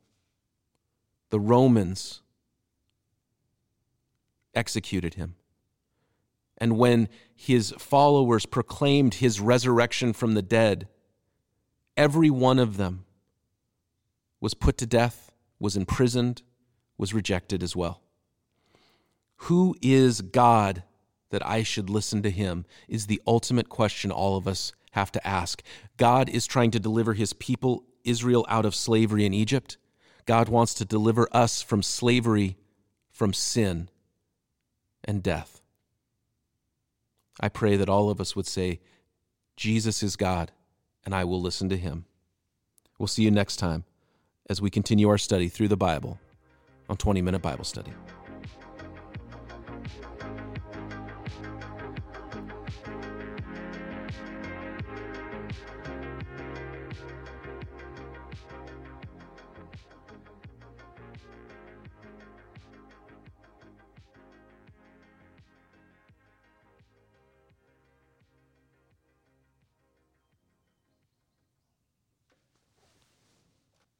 The 1.31 1.41
Romans 1.41 2.21
executed 4.55 5.15
him. 5.15 5.37
And 6.59 6.77
when 6.77 7.09
his 7.35 7.75
followers 7.79 8.45
proclaimed 8.45 9.15
his 9.15 9.41
resurrection 9.41 10.13
from 10.13 10.35
the 10.35 10.43
dead, 10.43 10.87
every 11.97 12.31
one 12.31 12.59
of 12.59 12.77
them 12.77 13.06
was 14.41 14.55
put 14.55 14.79
to 14.79 14.87
death, 14.87 15.33
was 15.59 15.77
imprisoned, 15.77 16.43
was 16.99 17.15
rejected 17.15 17.63
as 17.63 17.75
well. 17.75 18.03
Who 19.37 19.77
is 19.83 20.21
God 20.21 20.83
that 21.31 21.47
I 21.47 21.63
should 21.63 21.91
listen 21.91 22.23
to 22.23 22.31
him 22.31 22.65
is 22.89 23.07
the 23.07 23.21
ultimate 23.27 23.69
question 23.69 24.11
all 24.11 24.37
of 24.37 24.47
us 24.47 24.73
have 24.93 25.13
to 25.13 25.27
ask. 25.27 25.63
God 25.97 26.29
is 26.29 26.47
trying 26.47 26.71
to 26.71 26.81
deliver 26.81 27.15
his 27.15 27.33
people, 27.33 27.85
Israel, 28.05 28.47
out 28.49 28.65
of 28.65 28.75
slavery 28.75 29.27
in 29.27 29.35
Egypt. 29.35 29.77
God 30.25 30.49
wants 30.49 30.75
to 30.75 30.85
deliver 30.85 31.29
us 31.33 31.61
from 31.63 31.83
slavery, 31.83 32.57
from 33.11 33.33
sin 33.33 33.91
and 35.05 35.23
death. 35.23 35.61
I 37.39 37.49
pray 37.49 37.77
that 37.77 37.89
all 37.89 38.09
of 38.09 38.21
us 38.21 38.35
would 38.35 38.47
say, 38.47 38.81
Jesus 39.57 40.03
is 40.03 40.17
God, 40.17 40.53
and 41.05 41.15
I 41.15 41.25
will 41.25 41.41
listen 41.41 41.69
to 41.69 41.77
him. 41.77 42.07
We'll 42.99 43.07
see 43.07 43.23
you 43.23 43.31
next 43.31 43.57
time 43.57 43.85
as 44.49 44.61
we 44.61 44.71
continue 44.71 45.09
our 45.09 45.19
study 45.19 45.49
through 45.49 45.69
the 45.69 45.77
Bible 45.77 46.19
on 46.89 46.97
20 46.97 47.23
Minute 47.23 47.43
Bible 47.43 47.65
Study. 47.65 47.93